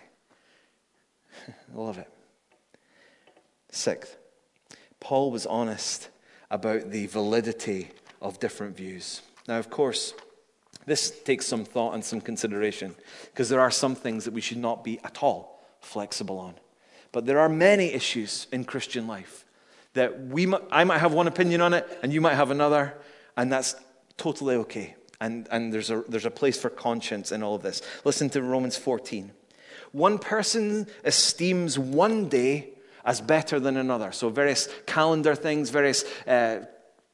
[1.48, 2.12] I love it.
[3.72, 4.18] Sixth,
[5.00, 6.10] Paul was honest
[6.52, 7.90] about the validity
[8.22, 9.24] of different views.
[9.48, 10.14] Now, of course,
[10.86, 14.58] this takes some thought and some consideration because there are some things that we should
[14.58, 16.56] not be at all flexible on.
[17.12, 19.46] But there are many issues in Christian life
[19.94, 22.96] that we I might have one opinion on it and you might have another,
[23.38, 23.76] and that's
[24.18, 24.96] totally okay.
[25.22, 27.82] And, and there's, a, there's a place for conscience in all of this.
[28.04, 29.32] Listen to Romans 14.
[29.94, 32.72] One person esteems one day
[33.06, 34.12] as better than another.
[34.12, 36.66] So, various calendar things, various uh,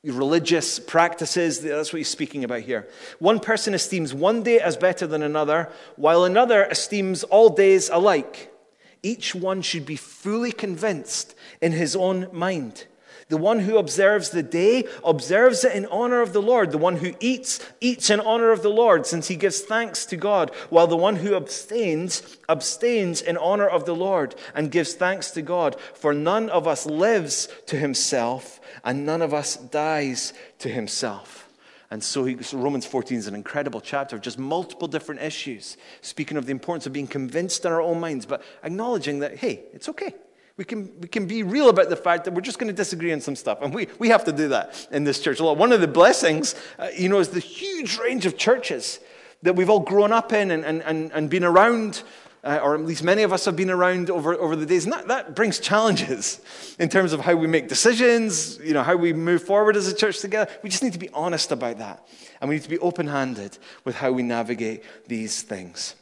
[0.03, 1.62] religious practices.
[1.62, 2.88] That's what he's speaking about here.
[3.19, 8.53] One person esteems one day as better than another, while another esteems all days alike.
[9.01, 12.85] Each one should be fully convinced in his own mind.
[13.29, 16.71] The one who observes the day observes it in honor of the Lord.
[16.71, 20.17] The one who eats, eats in honor of the Lord, since he gives thanks to
[20.17, 25.29] God, while the one who abstains, abstains in honor of the Lord and gives thanks
[25.31, 25.79] to God.
[25.93, 31.47] For none of us lives to himself, and none of us dies to himself.
[31.91, 35.77] And so, he, so, Romans 14 is an incredible chapter of just multiple different issues,
[36.01, 39.65] speaking of the importance of being convinced in our own minds, but acknowledging that, hey,
[39.71, 40.15] it's okay.
[40.59, 43.13] We can, we can be real about the fact that we're just going to disagree
[43.13, 43.59] on some stuff.
[43.61, 45.55] And we, we have to do that in this church a lot.
[45.55, 48.99] One of the blessings, uh, you know, is the huge range of churches
[49.41, 52.03] that we've all grown up in and, and, and, and been around,
[52.43, 54.83] uh, or at least many of us have been around over, over the days.
[54.83, 56.41] And that, that brings challenges
[56.77, 59.95] in terms of how we make decisions, you know, how we move forward as a
[59.95, 60.51] church together.
[60.61, 62.05] We just need to be honest about that.
[62.41, 65.95] And we need to be open handed with how we navigate these things.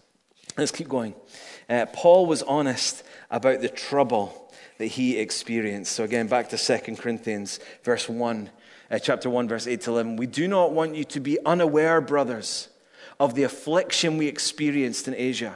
[0.57, 1.13] Let's keep going.
[1.69, 4.46] Uh, Paul was honest about the trouble
[4.77, 5.93] that he experienced.
[5.93, 8.49] So again, back to 2 Corinthians, verse 1,
[8.89, 10.15] uh, chapter 1, verse 8 to 11.
[10.17, 12.69] We do not want you to be unaware, brothers,
[13.19, 15.55] of the affliction we experienced in Asia.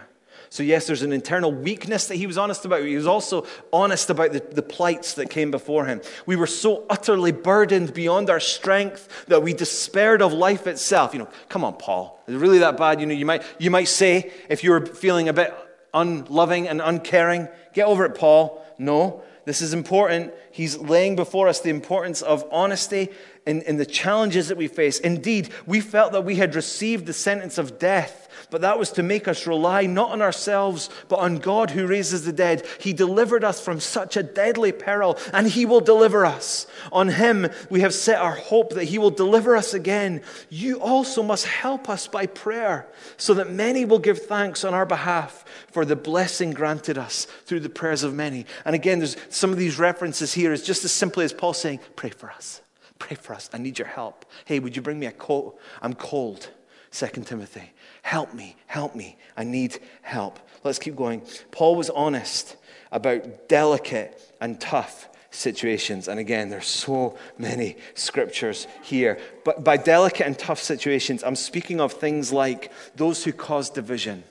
[0.51, 2.83] So, yes, there's an internal weakness that he was honest about.
[2.83, 6.01] He was also honest about the, the plights that came before him.
[6.25, 11.13] We were so utterly burdened beyond our strength that we despaired of life itself.
[11.13, 12.21] You know, come on, Paul.
[12.27, 12.99] Is it really that bad?
[12.99, 15.55] You know, you might, you might say, if you were feeling a bit
[15.93, 18.61] unloving and uncaring, get over it, Paul.
[18.81, 20.33] No, this is important.
[20.51, 23.09] He's laying before us the importance of honesty
[23.45, 24.99] in, in the challenges that we face.
[24.99, 28.20] Indeed, we felt that we had received the sentence of death
[28.51, 32.25] but that was to make us rely not on ourselves, but on God who raises
[32.25, 32.67] the dead.
[32.79, 36.67] He delivered us from such a deadly peril, and He will deliver us.
[36.91, 40.21] On Him we have set our hope that He will deliver us again.
[40.49, 42.87] You also must help us by prayer,
[43.17, 47.61] so that many will give thanks on our behalf for the blessing granted us through
[47.61, 48.45] the prayers of many.
[48.65, 51.79] And again, there's some of these references here is just as simply as Paul saying,
[51.95, 52.61] Pray for us.
[52.99, 53.49] Pray for us.
[53.53, 54.25] I need your help.
[54.43, 55.57] Hey, would you bring me a coat?
[55.81, 56.49] I'm cold.
[56.91, 57.71] Second Timothy.
[58.01, 59.17] Help me, help me.
[59.37, 60.39] I need help.
[60.63, 61.21] Let's keep going.
[61.51, 62.57] Paul was honest
[62.91, 66.07] about delicate and tough situations.
[66.07, 69.17] And again, there's so many scriptures here.
[69.45, 74.23] But by delicate and tough situations, I'm speaking of things like those who cause division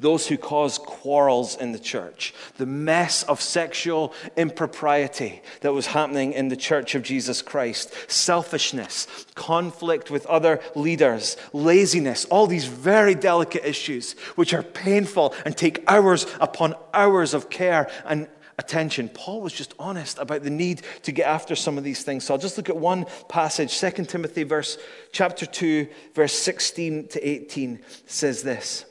[0.00, 6.32] those who cause quarrels in the church, the mess of sexual impropriety that was happening
[6.32, 13.14] in the church of Jesus Christ, selfishness, conflict with other leaders, laziness, all these very
[13.14, 19.08] delicate issues which are painful and take hours upon hours of care and attention.
[19.08, 22.24] Paul was just honest about the need to get after some of these things.
[22.24, 24.78] So I'll just look at one passage, 2 Timothy verse
[25.10, 28.84] chapter 2 verse 16 to 18 says this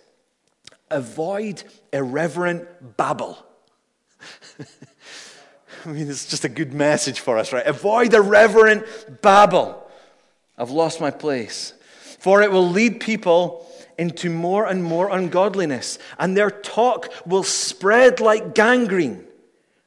[0.92, 3.38] avoid irreverent babble.
[5.86, 7.66] I mean, it's just a good message for us, right?
[7.66, 8.86] Avoid irreverent
[9.22, 9.90] babble.
[10.58, 11.74] I've lost my place.
[12.20, 18.20] For it will lead people into more and more ungodliness, and their talk will spread
[18.20, 19.26] like gangrene.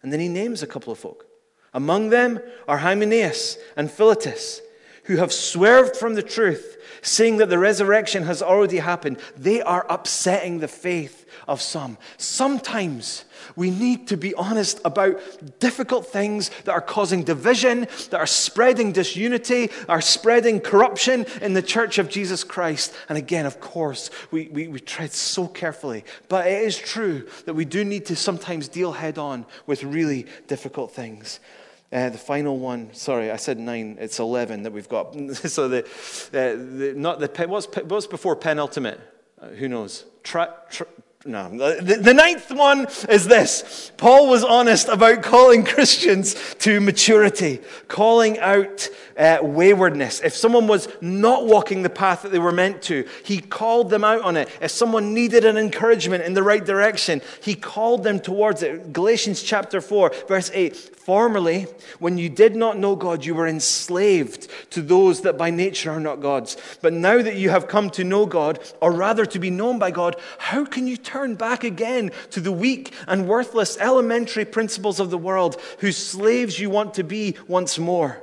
[0.03, 1.27] And then he names a couple of folk.
[1.73, 4.61] Among them are Hymenaeus and Philetus,
[5.05, 9.87] who have swerved from the truth saying that the resurrection has already happened, they are
[9.89, 11.99] upsetting the faith of some.
[12.17, 13.25] Sometimes
[13.57, 15.21] we need to be honest about
[15.61, 21.63] difficult things that are causing division, that are spreading disunity, are spreading corruption in the
[21.63, 22.95] church of Jesus Christ.
[23.09, 26.05] And again, of course, we, we, we tread so carefully.
[26.29, 30.27] But it is true that we do need to sometimes deal head on with really
[30.47, 31.41] difficult things.
[31.95, 35.15] Uh, the final one, sorry, I said nine, it's 11 that we've got.
[35.35, 35.89] so the, uh,
[36.33, 39.01] the not the, what's, what's before penultimate?
[39.41, 40.05] Uh, who knows?
[40.25, 40.87] Tra, tra,
[41.27, 41.49] no.
[41.49, 48.39] The, the ninth one is this Paul was honest about calling Christians to maturity, calling
[48.39, 50.21] out uh, waywardness.
[50.21, 54.05] If someone was not walking the path that they were meant to, he called them
[54.05, 54.49] out on it.
[54.61, 58.93] If someone needed an encouragement in the right direction, he called them towards it.
[58.93, 61.67] Galatians chapter 4, verse 8 Formerly,
[61.99, 66.01] when you did not know God, you were enslaved to those that by nature are
[66.01, 66.57] not God's.
[66.81, 69.91] But now that you have come to know God, or rather to be known by
[69.91, 75.11] God, how can you turn back again to the weak and worthless elementary principles of
[75.11, 78.21] the world, whose slaves you want to be once more?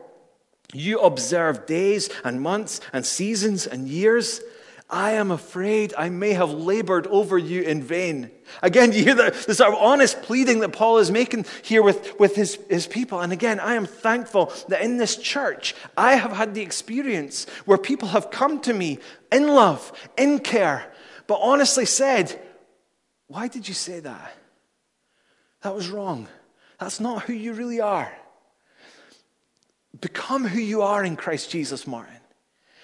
[0.73, 4.41] You observe days and months and seasons and years.
[4.89, 8.29] I am afraid I may have labored over you in vain.
[8.61, 12.19] Again, you hear the, the sort of honest pleading that Paul is making here with,
[12.19, 13.21] with his, his people.
[13.21, 17.77] And again, I am thankful that in this church, I have had the experience where
[17.77, 18.99] people have come to me
[19.31, 20.91] in love, in care,
[21.25, 22.37] but honestly said,
[23.31, 24.33] Why did you say that?
[25.61, 26.27] That was wrong.
[26.79, 28.11] That's not who you really are.
[30.01, 32.19] Become who you are in Christ Jesus, Martin.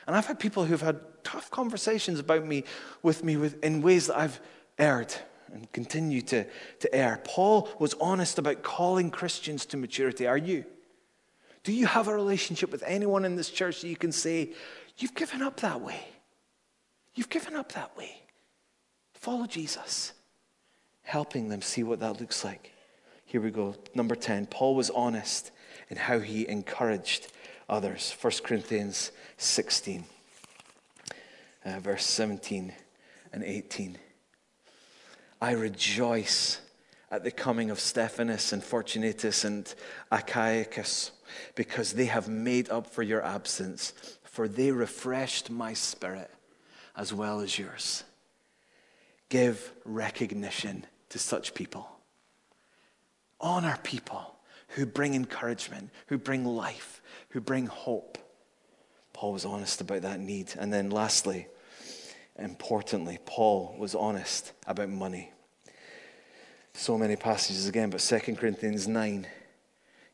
[0.06, 2.64] And I've had people who've had tough conversations about me
[3.04, 4.40] with me with, in ways that I've
[4.78, 5.14] erred
[5.52, 6.46] and continue to,
[6.80, 7.20] to err.
[7.26, 10.28] Paul was honest about calling Christians to maturity.
[10.28, 10.64] Are you?
[11.66, 14.54] Do you have a relationship with anyone in this church that you can say,
[14.98, 16.08] You've given up that way?
[17.16, 18.22] You've given up that way.
[19.14, 20.14] Follow Jesus,
[21.08, 22.74] helping them see what that looks like.
[23.26, 23.76] Here we go.
[23.96, 24.48] Number 10.
[24.48, 25.52] Paul was honest
[25.90, 27.32] in how he encouraged
[27.68, 28.16] others.
[28.22, 30.06] 1 Corinthians 16
[31.68, 32.74] uh, verse 17
[33.34, 33.98] and 18.
[35.42, 36.62] I rejoice
[37.12, 39.74] at the coming of Stephanas and Fortunatus and
[40.12, 41.12] Achaicus
[41.56, 43.94] because they have made up for your absence,
[44.24, 46.32] for they refreshed my spirit
[46.96, 48.04] as well as yours.
[49.30, 51.90] Give recognition to such people.
[53.40, 54.36] Honor people
[54.70, 58.18] who bring encouragement, who bring life, who bring hope.
[59.14, 60.54] Paul was honest about that need.
[60.58, 61.48] And then lastly,
[62.38, 65.32] importantly, Paul was honest about money.
[66.74, 69.28] So many passages again, but 2 Corinthians 9,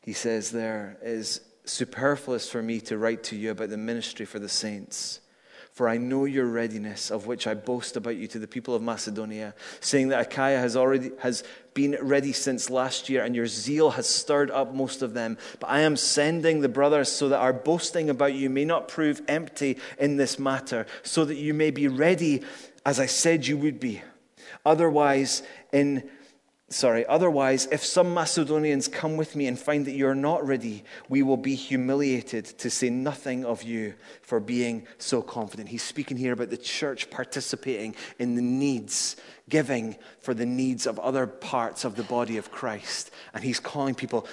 [0.00, 4.38] he says there is superfluous for me to write to you about the ministry for
[4.38, 5.20] the saints.
[5.74, 8.82] For I know your readiness, of which I boast about you to the people of
[8.82, 11.42] Macedonia, saying that Achaia has already has
[11.74, 15.36] been ready since last year, and your zeal has stirred up most of them.
[15.58, 19.20] But I am sending the brothers so that our boasting about you may not prove
[19.26, 22.44] empty in this matter, so that you may be ready
[22.86, 24.00] as I said you would be.
[24.64, 26.08] Otherwise, in
[26.70, 31.22] Sorry, otherwise, if some Macedonians come with me and find that you're not ready, we
[31.22, 35.68] will be humiliated, to say nothing of you for being so confident.
[35.68, 39.16] He's speaking here about the church participating in the needs,
[39.48, 43.10] giving for the needs of other parts of the body of Christ.
[43.34, 44.26] And he's calling people,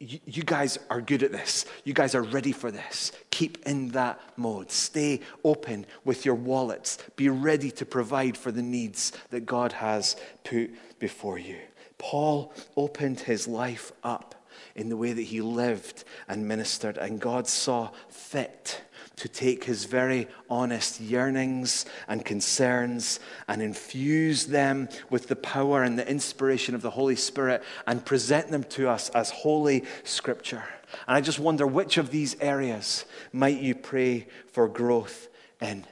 [0.00, 1.64] you guys are good at this.
[1.84, 3.12] You guys are ready for this.
[3.30, 4.70] Keep in that mode.
[4.70, 6.98] Stay open with your wallets.
[7.16, 11.58] Be ready to provide for the needs that God has put before you.
[12.04, 14.34] Paul opened his life up
[14.76, 18.82] in the way that he lived and ministered, and God saw fit
[19.16, 25.98] to take his very honest yearnings and concerns and infuse them with the power and
[25.98, 30.64] the inspiration of the Holy Spirit and present them to us as holy scripture.
[31.08, 35.28] And I just wonder which of these areas might you pray for growth
[35.58, 35.86] in?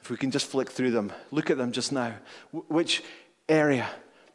[0.00, 2.14] If we can just flick through them, look at them just now.
[2.52, 3.02] Which
[3.50, 3.86] area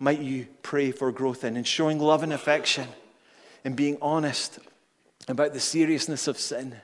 [0.03, 2.89] might you pray for growth in, in showing love and affection,
[3.63, 4.59] in being honest
[5.29, 6.75] about the seriousness of sin,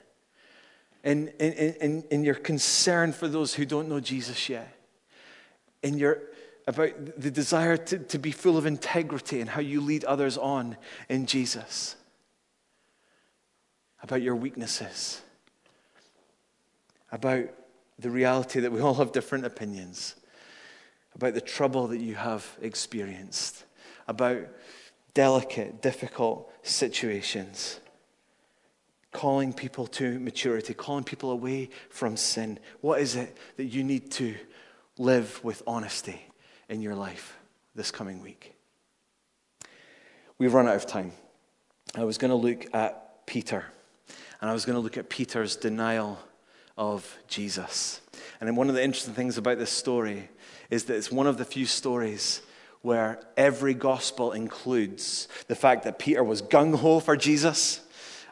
[1.04, 4.74] in, in, in, in your concern for those who don't know Jesus yet,
[5.84, 6.22] in your
[6.66, 10.78] about the desire to, to be full of integrity and how you lead others on
[11.10, 11.98] in Jesus,
[14.02, 15.22] about your weaknesses,
[17.12, 17.50] about
[17.98, 20.16] the reality that we all have different opinions
[21.20, 23.66] about the trouble that you have experienced,
[24.08, 24.48] about
[25.14, 27.82] delicate, difficult situations,
[29.12, 32.58] calling people to maturity, calling people away from sin.
[32.80, 34.34] What is it that you need to
[34.98, 36.22] live with honesty
[36.70, 37.38] in your life
[37.76, 38.56] this coming week?
[40.38, 41.12] We've run out of time.
[41.96, 43.66] I was going to look at Peter,
[44.40, 46.18] and I was going to look at Peter's denial
[46.78, 48.00] of Jesus.
[48.40, 50.30] And then one of the interesting things about this story
[50.70, 52.42] is that it's one of the few stories
[52.82, 57.82] where every gospel includes the fact that Peter was gung ho for Jesus,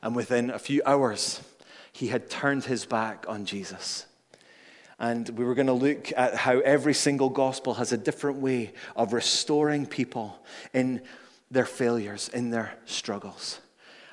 [0.02, 1.42] and within a few hours,
[1.92, 4.06] he had turned his back on Jesus.
[5.00, 8.74] And we were going to look at how every single gospel has a different way
[8.96, 10.40] of restoring people
[10.74, 11.02] in
[11.52, 13.60] their failures, in their struggles.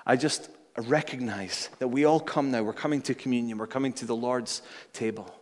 [0.07, 4.05] I just recognize that we all come now, we're coming to communion, we're coming to
[4.05, 4.63] the Lord's
[4.93, 5.35] table.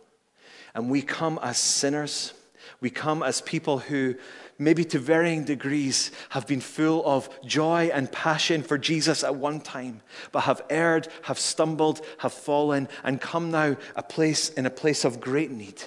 [0.75, 2.33] And we come as sinners.
[2.83, 4.15] We come as people who,
[4.59, 9.61] maybe to varying degrees, have been full of joy and passion for Jesus at one
[9.61, 10.01] time,
[10.33, 15.05] but have erred, have stumbled, have fallen, and come now a place in a place
[15.05, 15.81] of great need.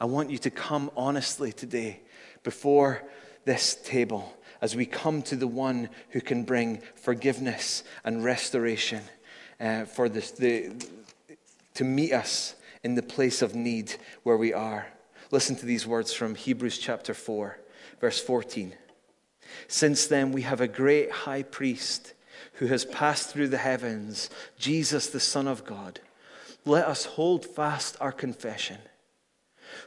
[0.00, 2.00] I want you to come honestly today
[2.42, 3.04] before
[3.44, 9.04] this table as we come to the one who can bring forgiveness and restoration
[9.60, 10.72] uh, for this, the,
[11.74, 14.88] to meet us in the place of need where we are.
[15.30, 17.58] Listen to these words from Hebrews chapter 4,
[18.00, 18.74] verse 14.
[19.66, 22.14] Since then, we have a great high priest
[22.54, 26.00] who has passed through the heavens, Jesus, the Son of God.
[26.64, 28.78] Let us hold fast our confession.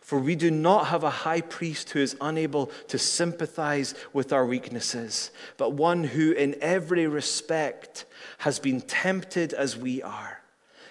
[0.02, 4.46] For we do not have a high priest who is unable to sympathize with our
[4.46, 8.06] weaknesses, but one who, in every respect,
[8.40, 10.42] has been tempted as we are,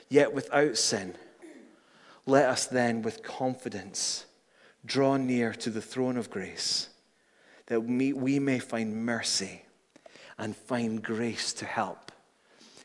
[0.09, 1.15] yet without sin.
[2.27, 4.25] Let us then, with confidence,
[4.89, 6.89] draw near to the throne of grace,
[7.67, 9.63] that we may find mercy
[10.39, 12.11] and find grace to help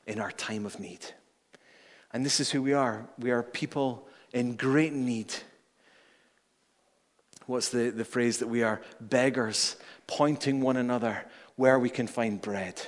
[0.06, 1.06] in our time of need.
[2.12, 3.08] And this is who we are.
[3.18, 5.34] We are people in great need
[7.46, 9.76] What's the, the phrase that we are beggars,
[10.08, 11.26] pointing one another
[11.56, 12.82] where we can find bread?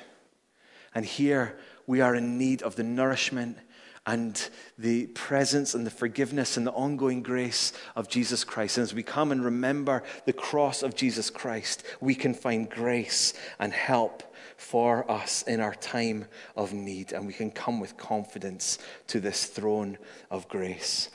[0.94, 3.58] And here we are in need of the nourishment
[4.06, 8.78] and the presence and the forgiveness and the ongoing grace of Jesus Christ.
[8.78, 13.34] And as we come and remember the cross of Jesus Christ, we can find grace
[13.60, 14.24] and help
[14.58, 16.26] for us in our time
[16.56, 17.12] of need.
[17.12, 18.78] And we can come with confidence
[19.08, 19.98] to this throne
[20.30, 21.10] of grace.